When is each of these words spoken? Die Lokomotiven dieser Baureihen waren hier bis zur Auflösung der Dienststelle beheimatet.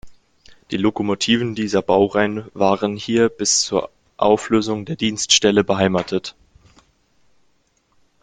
Die 0.71 0.77
Lokomotiven 0.77 1.53
dieser 1.53 1.83
Baureihen 1.83 2.49
waren 2.55 2.95
hier 2.95 3.29
bis 3.29 3.59
zur 3.61 3.91
Auflösung 4.17 4.83
der 4.83 4.95
Dienststelle 4.95 5.63
beheimatet. 5.63 6.35